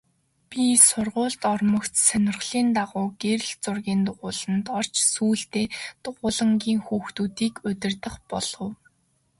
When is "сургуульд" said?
0.87-1.41